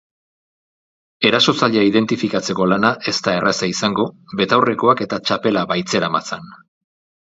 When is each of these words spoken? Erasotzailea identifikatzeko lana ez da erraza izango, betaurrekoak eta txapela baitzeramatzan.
Erasotzailea 1.29 1.83
identifikatzeko 1.89 2.67
lana 2.73 2.93
ez 3.13 3.15
da 3.29 3.37
erraza 3.43 3.71
izango, 3.77 4.09
betaurrekoak 4.43 5.09
eta 5.11 5.25
txapela 5.29 5.69
baitzeramatzan. 5.77 6.55